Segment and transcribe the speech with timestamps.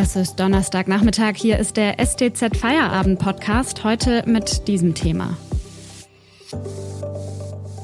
[0.00, 1.34] Es ist Donnerstagnachmittag.
[1.34, 3.82] Hier ist der STZ Feierabend Podcast.
[3.82, 5.36] Heute mit diesem Thema.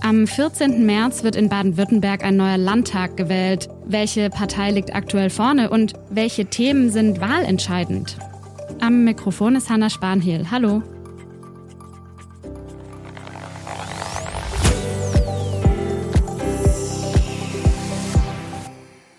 [0.01, 0.87] Am 14.
[0.87, 3.69] März wird in Baden-Württemberg ein neuer Landtag gewählt.
[3.85, 8.17] Welche Partei liegt aktuell vorne und welche Themen sind wahlentscheidend?
[8.81, 10.53] Am Mikrofon ist Hanna Spanhiel.
[10.53, 10.85] Hallo.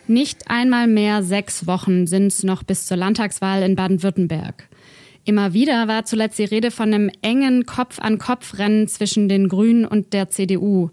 [0.07, 4.69] Nicht einmal mehr sechs Wochen sind es noch bis zur Landtagswahl in Baden-Württemberg.
[5.23, 10.29] Immer wieder war zuletzt die Rede von einem engen Kopf-an-Kopf-Rennen zwischen den Grünen und der
[10.29, 10.91] CDU.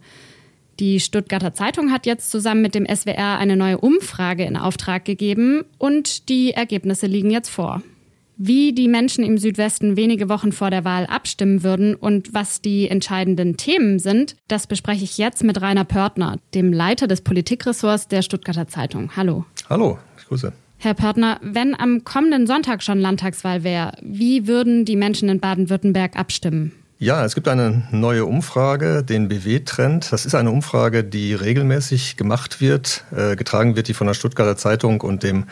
[0.80, 5.64] Die Stuttgarter Zeitung hat jetzt zusammen mit dem SWR eine neue Umfrage in Auftrag gegeben
[5.76, 7.82] und die Ergebnisse liegen jetzt vor.
[8.36, 12.88] Wie die Menschen im Südwesten wenige Wochen vor der Wahl abstimmen würden und was die
[12.88, 18.22] entscheidenden Themen sind, das bespreche ich jetzt mit Rainer Pörtner, dem Leiter des Politikressorts der
[18.22, 19.10] Stuttgarter Zeitung.
[19.16, 19.45] Hallo.
[19.68, 20.53] Hallo, ich grüße.
[20.78, 26.19] Herr Pörtner, wenn am kommenden Sonntag schon Landtagswahl wäre, wie würden die Menschen in Baden-Württemberg
[26.19, 26.72] abstimmen?
[27.03, 30.12] Ja, es gibt eine neue Umfrage, den BW-Trend.
[30.12, 33.03] Das ist eine Umfrage, die regelmäßig gemacht wird.
[33.11, 35.47] Äh, getragen wird die von der Stuttgarter Zeitung und dem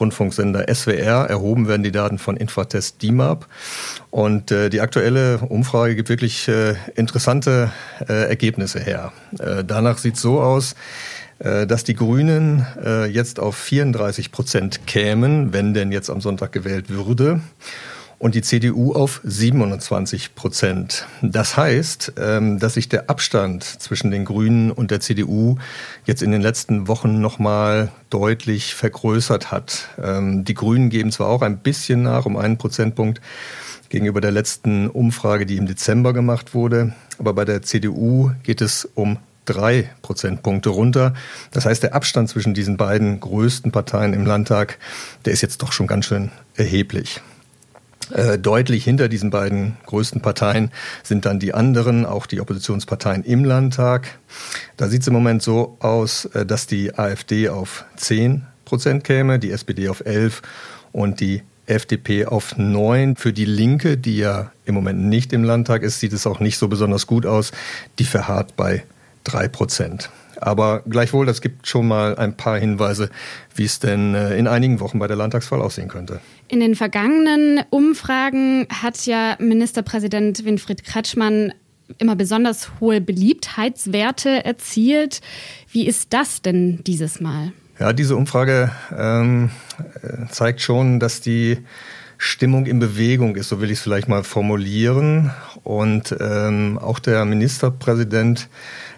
[0.00, 1.26] Rundfunksender SWR.
[1.30, 3.46] Erhoben werden die Daten von Infratest DIMAP.
[4.10, 7.70] Und äh, die aktuelle Umfrage gibt wirklich äh, interessante
[8.08, 9.12] Ergebnisse her.
[9.64, 10.74] Danach sieht es so aus,
[11.38, 12.66] dass die Grünen
[13.10, 17.40] jetzt auf 34 Prozent kämen, wenn denn jetzt am Sonntag gewählt würde
[18.18, 21.06] und die CDU auf 27 Prozent.
[21.22, 25.56] Das heißt, ähm, dass sich der Abstand zwischen den Grünen und der CDU
[26.06, 29.88] jetzt in den letzten Wochen nochmal deutlich vergrößert hat.
[30.02, 33.20] Ähm, die Grünen geben zwar auch ein bisschen nach, um einen Prozentpunkt
[33.88, 38.88] gegenüber der letzten Umfrage, die im Dezember gemacht wurde, aber bei der CDU geht es
[38.94, 41.14] um drei Prozentpunkte runter.
[41.52, 44.78] Das heißt, der Abstand zwischen diesen beiden größten Parteien im Landtag,
[45.24, 47.20] der ist jetzt doch schon ganz schön erheblich.
[48.12, 50.70] Äh, deutlich hinter diesen beiden größten Parteien
[51.02, 54.18] sind dann die anderen, auch die Oppositionsparteien im Landtag.
[54.76, 59.38] Da sieht es im Moment so aus, äh, dass die AfD auf 10 Prozent käme,
[59.38, 60.42] die SPD auf 11
[60.92, 63.16] und die FDP auf 9.
[63.16, 66.58] Für die Linke, die ja im Moment nicht im Landtag ist, sieht es auch nicht
[66.58, 67.50] so besonders gut aus.
[67.98, 68.84] Die verharrt bei
[69.24, 70.10] 3 Prozent.
[70.40, 73.10] Aber gleichwohl, das gibt schon mal ein paar Hinweise,
[73.54, 76.20] wie es denn äh, in einigen Wochen bei der Landtagswahl aussehen könnte.
[76.48, 81.52] In den vergangenen Umfragen hat ja Ministerpräsident Winfried Kretschmann
[81.98, 85.20] immer besonders hohe Beliebtheitswerte erzielt.
[85.70, 87.52] Wie ist das denn dieses Mal?
[87.78, 89.50] Ja, diese Umfrage ähm,
[90.02, 91.58] äh, zeigt schon, dass die
[92.18, 95.30] Stimmung in Bewegung ist, so will ich es vielleicht mal formulieren.
[95.62, 98.48] Und ähm, auch der Ministerpräsident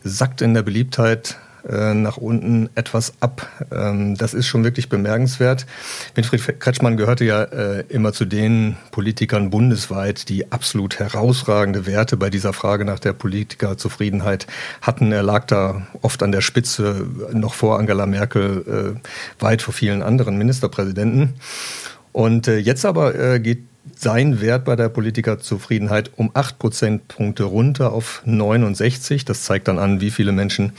[0.04, 1.36] sackt in der Beliebtheit
[1.68, 3.46] äh, nach unten etwas ab.
[3.72, 5.66] Ähm, das ist schon wirklich bemerkenswert.
[6.14, 12.30] Winfried Kretschmann gehörte ja äh, immer zu den Politikern bundesweit, die absolut herausragende Werte bei
[12.30, 14.46] dieser Frage nach der Politikerzufriedenheit
[14.80, 15.12] hatten.
[15.12, 20.02] Er lag da oft an der Spitze, noch vor Angela Merkel, äh, weit vor vielen
[20.02, 21.34] anderen Ministerpräsidenten.
[22.12, 29.24] Und jetzt aber geht sein Wert bei der Politikerzufriedenheit um 8 Prozentpunkte runter auf 69.
[29.24, 30.72] Das zeigt dann an, wie viele Menschen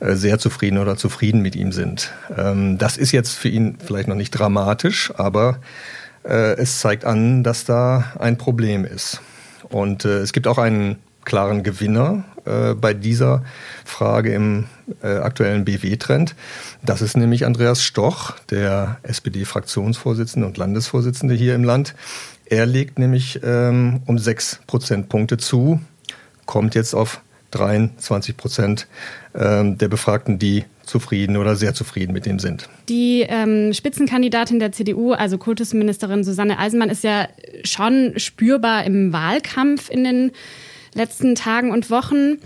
[0.00, 2.12] äh, sehr zufrieden oder zufrieden mit ihm sind.
[2.36, 5.58] Ähm, das ist jetzt für ihn vielleicht noch nicht dramatisch, aber
[6.24, 9.20] äh, es zeigt an, dass da ein Problem ist.
[9.68, 12.24] Und äh, es gibt auch einen klaren Gewinner
[12.78, 13.42] bei dieser
[13.86, 14.66] Frage im
[15.00, 16.34] aktuellen BW-Trend.
[16.82, 21.94] Das ist nämlich Andreas Stoch, der SPD-Fraktionsvorsitzende und Landesvorsitzende hier im Land.
[22.46, 25.80] Er legt nämlich ähm, um sechs Prozentpunkte zu,
[26.46, 27.20] kommt jetzt auf
[27.52, 28.86] 23 Prozent
[29.34, 32.68] ähm, der Befragten, die zufrieden oder sehr zufrieden mit ihm sind.
[32.88, 37.28] Die ähm, Spitzenkandidatin der CDU, also Kultusministerin Susanne Eisenmann, ist ja
[37.64, 40.32] schon spürbar im Wahlkampf in den
[40.94, 42.38] letzten Tagen und Wochen.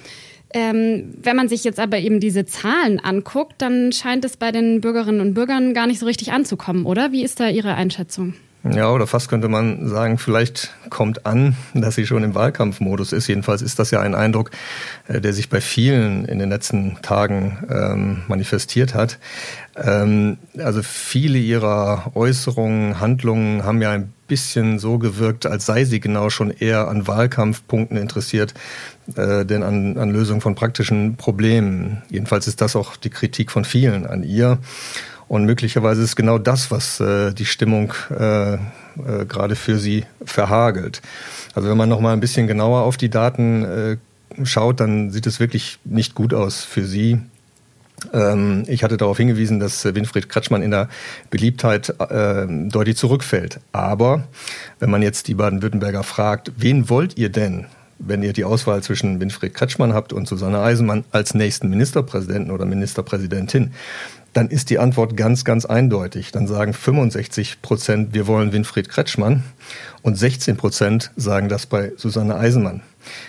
[0.55, 4.81] Ähm, wenn man sich jetzt aber eben diese Zahlen anguckt, dann scheint es bei den
[4.81, 7.13] Bürgerinnen und Bürgern gar nicht so richtig anzukommen, oder?
[7.13, 8.35] Wie ist da Ihre Einschätzung?
[8.65, 13.29] Ja, oder fast könnte man sagen, vielleicht kommt an, dass sie schon im Wahlkampfmodus ist.
[13.29, 14.51] Jedenfalls ist das ja ein Eindruck,
[15.07, 19.19] äh, der sich bei vielen in den letzten Tagen ähm, manifestiert hat.
[19.77, 26.01] Ähm, also viele ihrer Äußerungen, Handlungen haben ja ein bisschen so gewirkt, als sei sie
[26.01, 28.55] genau schon eher an Wahlkampfpunkten interessiert,
[29.17, 32.03] äh, denn an, an Lösung von praktischen Problemen.
[32.11, 34.59] Jedenfalls ist das auch die Kritik von vielen an ihr.
[35.29, 38.59] Und möglicherweise ist genau das, was äh, die Stimmung äh, äh,
[39.29, 41.03] gerade für sie verhagelt.
[41.55, 43.97] Also wenn man noch mal ein bisschen genauer auf die Daten äh,
[44.45, 47.19] schaut, dann sieht es wirklich nicht gut aus für sie.
[48.13, 50.89] Ähm, ich hatte darauf hingewiesen, dass Winfried Kretschmann in der
[51.31, 53.61] Beliebtheit äh, deutlich zurückfällt.
[53.73, 54.25] Aber
[54.79, 57.67] wenn man jetzt die Baden-Württemberger fragt, wen wollt ihr denn,
[57.99, 62.65] wenn ihr die Auswahl zwischen Winfried Kretschmann habt und Susanne Eisenmann als nächsten Ministerpräsidenten oder
[62.65, 63.73] Ministerpräsidentin,
[64.39, 66.31] dann ist die Antwort ganz, ganz eindeutig.
[66.31, 69.43] Dann sagen 65 Prozent, wir wollen Winfried Kretschmann
[70.03, 72.83] und 16 Prozent sagen das bei Susanne Eisenmann.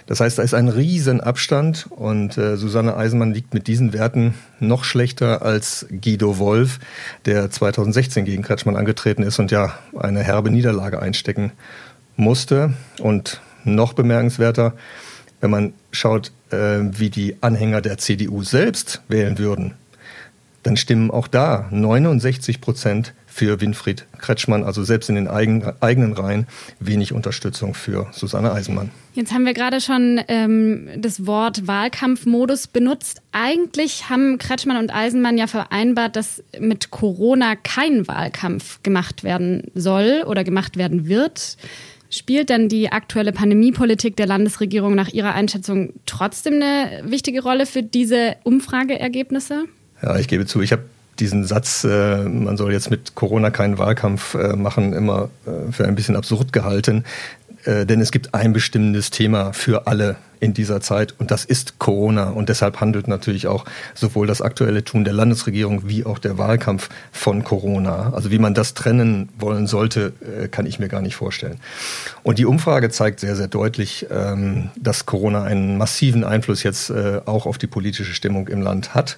[0.06, 4.84] Das heißt, da ist ein Riesenabstand und äh, Susanne Eisenmann liegt mit diesen Werten noch
[4.84, 6.80] schlechter als Guido Wolf,
[7.26, 11.54] der 2016 gegen Kretschmann angetreten ist und ja eine herbe Niederlage einstecken
[12.18, 12.74] musste.
[13.00, 14.76] Und noch bemerkenswerter,
[15.42, 19.74] wenn man schaut, äh, wie die Anhänger der CDU selbst wählen würden,
[20.70, 26.46] dann stimmen auch da 69 Prozent für Winfried Kretschmann, also selbst in den eigenen, Reihen
[26.80, 28.92] wenig Unterstützung für Susanne Eisenmann.
[29.16, 33.24] Jetzt haben wir gerade schon ähm, das Wort Wahlkampfmodus benutzt.
[33.32, 40.24] Eigentlich haben Kretschmann und Eisenmann ja vereinbart, dass mit Corona kein Wahlkampf gemacht werden soll
[40.28, 41.58] oder gemacht werden wird.
[42.12, 47.82] Spielt denn die aktuelle Pandemiepolitik der Landesregierung nach Ihrer Einschätzung trotzdem eine wichtige Rolle für
[47.82, 49.66] diese Umfrageergebnisse?
[50.02, 50.84] Ja, ich gebe zu, ich habe
[51.20, 55.86] diesen Satz, äh, man soll jetzt mit Corona keinen Wahlkampf äh, machen, immer äh, für
[55.86, 57.04] ein bisschen absurd gehalten.
[57.66, 61.80] Äh, denn es gibt ein bestimmendes Thema für alle in dieser Zeit und das ist
[61.80, 62.30] Corona.
[62.30, 66.90] Und deshalb handelt natürlich auch sowohl das aktuelle Tun der Landesregierung wie auch der Wahlkampf
[67.12, 68.14] von Corona.
[68.14, 71.60] Also wie man das trennen wollen sollte, äh, kann ich mir gar nicht vorstellen.
[72.24, 77.20] Und die Umfrage zeigt sehr, sehr deutlich, ähm, dass Corona einen massiven Einfluss jetzt äh,
[77.26, 79.18] auch auf die politische Stimmung im Land hat.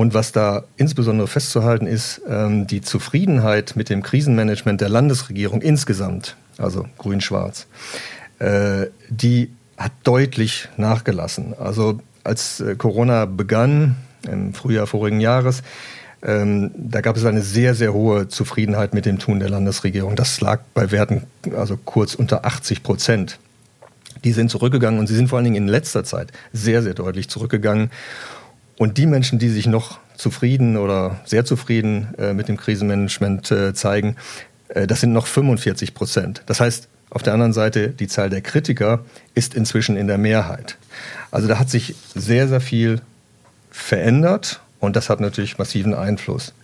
[0.00, 6.36] Und was da insbesondere festzuhalten ist, ähm, die Zufriedenheit mit dem Krisenmanagement der Landesregierung insgesamt,
[6.56, 7.66] also grün-schwarz,
[8.38, 11.52] äh, die hat deutlich nachgelassen.
[11.60, 15.62] Also als äh, Corona begann, im Frühjahr vorigen Jahres,
[16.22, 20.16] ähm, da gab es eine sehr, sehr hohe Zufriedenheit mit dem Tun der Landesregierung.
[20.16, 21.24] Das lag bei Werten
[21.54, 23.38] also kurz unter 80 Prozent.
[24.24, 27.28] Die sind zurückgegangen und sie sind vor allen Dingen in letzter Zeit sehr, sehr deutlich
[27.28, 27.90] zurückgegangen.
[28.80, 33.74] Und die Menschen, die sich noch zufrieden oder sehr zufrieden äh, mit dem Krisenmanagement äh,
[33.74, 34.16] zeigen,
[34.68, 36.42] äh, das sind noch 45 Prozent.
[36.46, 39.04] Das heißt, auf der anderen Seite, die Zahl der Kritiker
[39.34, 40.78] ist inzwischen in der Mehrheit.
[41.30, 43.02] Also da hat sich sehr, sehr viel
[43.70, 46.54] verändert und das hat natürlich massiven Einfluss.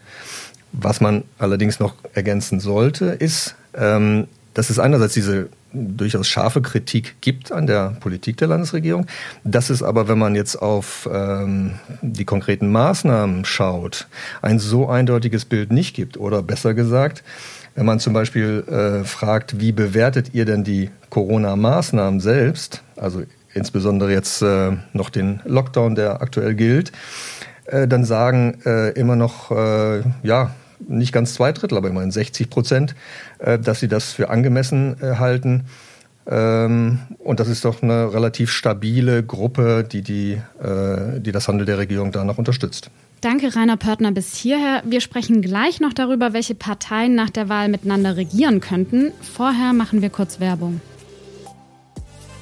[0.72, 7.16] Was man allerdings noch ergänzen sollte, ist, ähm, dass es einerseits diese durchaus scharfe Kritik
[7.20, 9.06] gibt an der Politik der Landesregierung.
[9.44, 14.08] Dass es aber, wenn man jetzt auf ähm, die konkreten Maßnahmen schaut,
[14.42, 16.16] ein so eindeutiges Bild nicht gibt.
[16.16, 17.22] Oder besser gesagt,
[17.74, 24.12] wenn man zum Beispiel äh, fragt, wie bewertet ihr denn die Corona-Maßnahmen selbst, also insbesondere
[24.12, 26.92] jetzt äh, noch den Lockdown, der aktuell gilt,
[27.66, 32.50] äh, dann sagen äh, immer noch, äh, ja, nicht ganz zwei Drittel, aber immerhin 60
[32.50, 32.94] Prozent,
[33.38, 35.64] äh, dass sie das für angemessen äh, halten.
[36.28, 40.32] Ähm, und das ist doch eine relativ stabile Gruppe, die, die,
[40.62, 42.90] äh, die das Handel der Regierung da noch unterstützt.
[43.20, 44.82] Danke, Rainer Pörtner, bis hierher.
[44.84, 49.12] Wir sprechen gleich noch darüber, welche Parteien nach der Wahl miteinander regieren könnten.
[49.22, 50.80] Vorher machen wir kurz Werbung.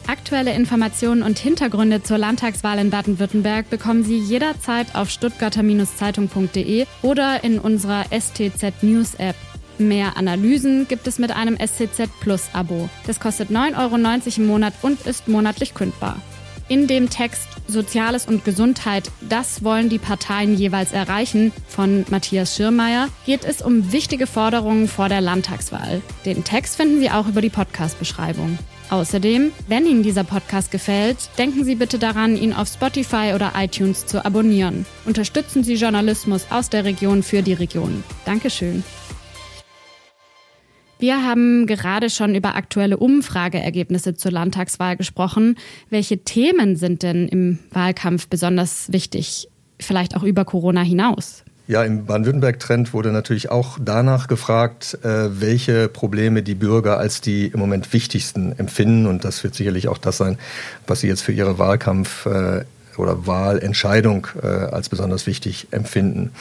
[0.06, 7.58] Aktuelle Informationen und Hintergründe zur Landtagswahl in Baden-Württemberg bekommen Sie jederzeit auf stuttgarter-zeitung.de oder in
[7.58, 9.36] unserer STZ News App.
[9.78, 12.88] Mehr Analysen gibt es mit einem STZ Plus Abo.
[13.06, 16.20] Das kostet 9,90 Euro im Monat und ist monatlich kündbar.
[16.68, 23.08] In dem Text Soziales und Gesundheit, das wollen die Parteien jeweils erreichen, von Matthias Schirmeier,
[23.24, 26.02] geht es um wichtige Forderungen vor der Landtagswahl.
[26.24, 28.58] Den Text finden Sie auch über die Podcast-Beschreibung.
[28.90, 34.06] Außerdem, wenn Ihnen dieser Podcast gefällt, denken Sie bitte daran, ihn auf Spotify oder iTunes
[34.06, 34.86] zu abonnieren.
[35.06, 38.04] Unterstützen Sie Journalismus aus der Region für die Region.
[38.24, 38.84] Dankeschön.
[40.98, 45.56] Wir haben gerade schon über aktuelle Umfrageergebnisse zur Landtagswahl gesprochen.
[45.90, 49.48] Welche Themen sind denn im Wahlkampf besonders wichtig,
[49.80, 51.43] vielleicht auch über Corona hinaus?
[51.66, 57.46] Ja, im Baden-Württemberg-Trend wurde natürlich auch danach gefragt, äh, welche Probleme die Bürger als die
[57.46, 59.06] im Moment wichtigsten empfinden.
[59.06, 60.36] Und das wird sicherlich auch das sein,
[60.86, 62.64] was sie jetzt für ihre Wahlkampf- äh,
[62.98, 66.32] oder Wahlentscheidung äh, als besonders wichtig empfinden.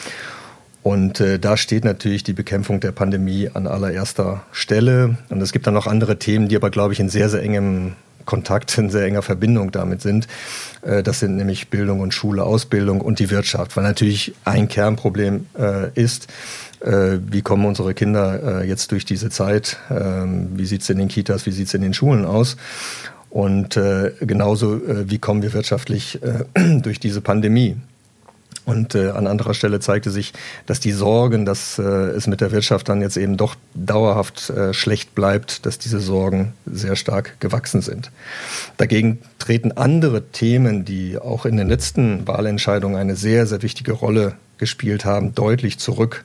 [0.82, 5.16] Und da steht natürlich die Bekämpfung der Pandemie an allererster Stelle.
[5.30, 7.94] Und es gibt dann noch andere Themen, die aber, glaube ich, in sehr, sehr engem
[8.24, 10.26] Kontakt, in sehr enger Verbindung damit sind.
[10.82, 15.46] Äh, das sind nämlich Bildung und Schule, Ausbildung und die Wirtschaft, weil natürlich ein Kernproblem
[15.58, 16.28] äh, ist,
[16.80, 21.08] äh, wie kommen unsere Kinder jetzt durch diese Zeit, ähm, wie sieht es in den
[21.08, 22.56] Kitas, wie sieht es in den Schulen aus.
[23.30, 23.76] Und
[24.20, 26.20] genauso, wie kommen wir wirtschaftlich
[26.82, 27.76] durch diese Pandemie.
[28.64, 30.32] Und äh, an anderer Stelle zeigte sich,
[30.66, 34.72] dass die Sorgen, dass äh, es mit der Wirtschaft dann jetzt eben doch dauerhaft äh,
[34.72, 38.10] schlecht bleibt, dass diese Sorgen sehr stark gewachsen sind.
[38.78, 44.34] Dagegen treten andere Themen, die auch in den letzten Wahlentscheidungen eine sehr, sehr wichtige Rolle
[44.56, 46.24] gespielt haben, deutlich zurück.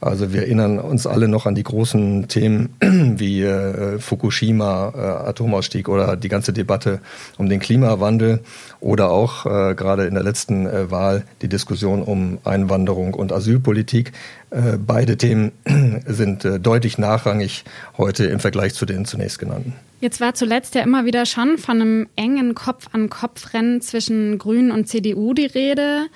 [0.00, 5.88] Also wir erinnern uns alle noch an die großen Themen wie äh, Fukushima, äh, Atomausstieg
[5.88, 7.00] oder die ganze Debatte
[7.38, 8.40] um den Klimawandel
[8.80, 14.12] oder auch äh, gerade in der letzten äh, Wahl die Diskussion um Einwanderung und Asylpolitik.
[14.50, 15.52] Äh, beide Themen
[16.06, 17.64] sind äh, deutlich nachrangig
[17.96, 19.72] heute im Vergleich zu den zunächst genannten.
[20.02, 25.32] Jetzt war zuletzt ja immer wieder schon von einem engen Kopf-an-Kopf-Rennen zwischen Grünen und CDU
[25.32, 26.08] die Rede.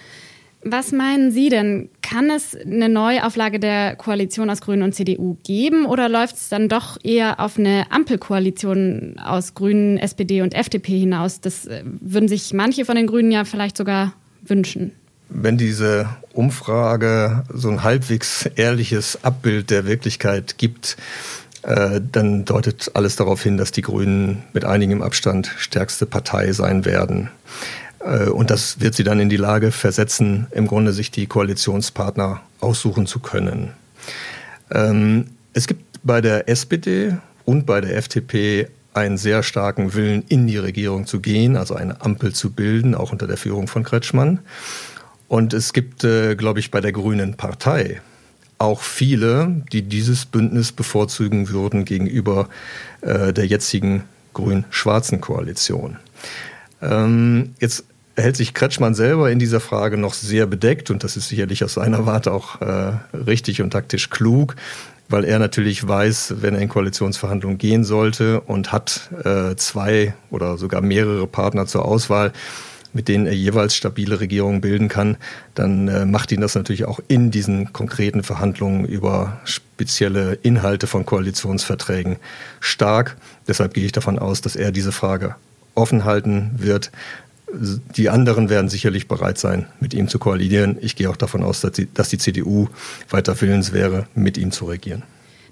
[0.63, 1.89] Was meinen Sie denn?
[2.11, 6.69] Kann es eine Neuauflage der Koalition aus Grünen und CDU geben oder läuft es dann
[6.69, 11.41] doch eher auf eine Ampelkoalition aus Grünen, SPD und FDP hinaus?
[11.41, 14.13] Das äh, würden sich manche von den Grünen ja vielleicht sogar
[14.43, 14.91] wünschen.
[15.29, 20.97] Wenn diese Umfrage so ein halbwegs ehrliches Abbild der Wirklichkeit gibt,
[21.63, 26.85] äh, dann deutet alles darauf hin, dass die Grünen mit einigem Abstand stärkste Partei sein
[26.85, 27.31] werden.
[28.01, 32.41] Äh, und das wird sie dann in die Lage versetzen, im Grunde sich die Koalitionspartner
[32.61, 33.73] aussuchen zu können.
[34.71, 40.47] Ähm, es gibt bei der SPD und bei der FDP einen sehr starken Willen, in
[40.47, 44.41] die Regierung zu gehen, also eine Ampel zu bilden, auch unter der Führung von Kretschmann.
[45.29, 48.01] Und es gibt, äh, glaube ich, bei der Grünen Partei
[48.59, 52.49] auch viele, die dieses Bündnis bevorzugen würden gegenüber
[53.01, 54.05] äh, der jetzigen
[54.35, 55.97] grün-schwarzen Koalition.
[56.83, 57.85] Ähm, jetzt
[58.17, 61.75] hält sich Kretschmann selber in dieser Frage noch sehr bedeckt und das ist sicherlich aus
[61.75, 64.57] seiner Warte auch äh, richtig und taktisch klug,
[65.09, 70.59] weil er natürlich weiß, wenn er in Koalitionsverhandlungen gehen sollte und hat äh, zwei oder
[70.59, 72.33] sogar mehrere Partner zur Auswahl,
[72.93, 75.17] mit denen er jeweils stabile Regierungen bilden kann,
[75.55, 81.07] dann äh, macht ihn das natürlich auch in diesen konkreten Verhandlungen über spezielle Inhalte von
[81.07, 82.17] Koalitionsverträgen
[82.59, 83.17] stark.
[83.47, 85.37] Deshalb gehe ich davon aus, dass er diese Frage
[85.81, 86.93] offen halten wird.
[87.97, 90.77] Die anderen werden sicherlich bereit sein, mit ihm zu koalieren.
[90.81, 92.69] Ich gehe auch davon aus, dass die, dass die CDU
[93.09, 95.03] weiter willens wäre, mit ihm zu regieren.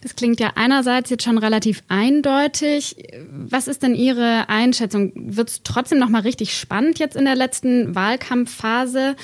[0.00, 2.96] Das klingt ja einerseits jetzt schon relativ eindeutig.
[3.30, 5.12] Was ist denn Ihre Einschätzung?
[5.14, 9.16] Wird es trotzdem noch mal richtig spannend jetzt in der letzten Wahlkampfphase?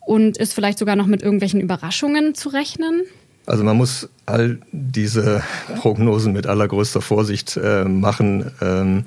[0.00, 3.02] Und ist vielleicht sogar noch mit irgendwelchen Überraschungen zu rechnen?
[3.46, 5.42] Also man muss all diese
[5.78, 8.50] Prognosen mit allergrößter Vorsicht äh, machen.
[8.60, 9.04] Ähm,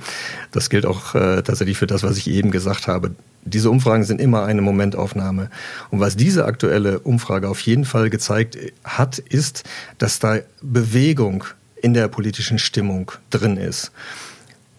[0.52, 3.12] das gilt auch äh, tatsächlich für das, was ich eben gesagt habe.
[3.46, 5.50] Diese Umfragen sind immer eine Momentaufnahme.
[5.92, 9.64] Und was diese aktuelle Umfrage auf jeden Fall gezeigt hat, ist,
[9.98, 11.46] dass da Bewegung
[11.82, 13.92] in der politischen Stimmung drin ist.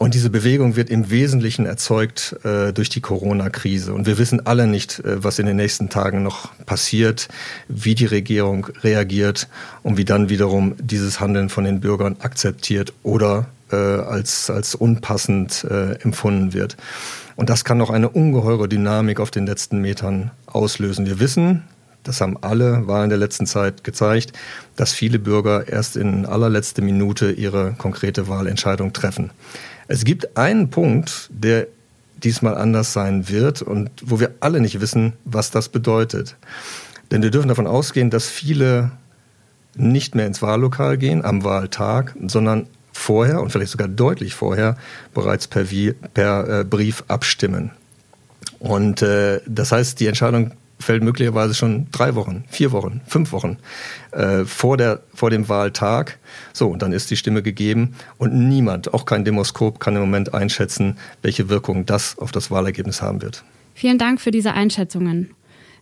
[0.05, 3.95] Und diese Bewegung wird im Wesentlichen erzeugt äh, durch die Corona-Krise.
[3.95, 7.29] Und wir wissen alle nicht, äh, was in den nächsten Tagen noch passiert,
[7.69, 9.49] wie die Regierung reagiert
[9.83, 15.67] und wie dann wiederum dieses Handeln von den Bürgern akzeptiert oder äh, als, als unpassend
[15.71, 16.77] äh, empfunden wird.
[17.37, 21.07] Und das kann noch eine ungeheure Dynamik auf den letzten Metern auslösen.
[21.07, 21.63] Wir wissen,
[22.05, 24.33] das haben alle Wahlen der letzten Zeit gezeigt,
[24.77, 29.31] dass viele Bürger erst in allerletzter Minute ihre konkrete Wahlentscheidung treffen.
[29.89, 31.67] Es gibt einen Punkt, der
[32.23, 36.37] diesmal anders sein wird und wo wir alle nicht wissen, was das bedeutet.
[37.11, 38.93] Denn wir dürfen davon ausgehen, dass viele
[39.77, 44.77] nicht mehr ins Wahllokal gehen am Wahltag, sondern vorher und vielleicht sogar deutlich vorher
[45.13, 45.65] bereits per,
[46.15, 47.73] per äh, Brief abstimmen.
[48.61, 53.59] Und äh, das heißt, die Entscheidung fällt möglicherweise schon drei Wochen, vier Wochen, fünf Wochen
[54.13, 56.19] äh, vor, der, vor dem Wahltag.
[56.53, 60.35] So, und dann ist die Stimme gegeben und niemand, auch kein Demoskop, kann im Moment
[60.35, 63.45] einschätzen, welche Wirkung das auf das Wahlergebnis haben wird.
[63.75, 65.31] Vielen Dank für diese Einschätzungen.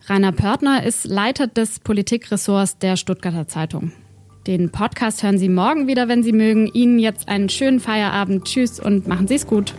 [0.06, 3.92] Rainer Pörtner ist Leiter des Politikressorts der Stuttgarter Zeitung.
[4.46, 6.66] Den Podcast hören Sie morgen wieder, wenn Sie mögen.
[6.66, 8.44] Ihnen jetzt einen schönen Feierabend.
[8.44, 9.72] Tschüss und machen Sie es gut.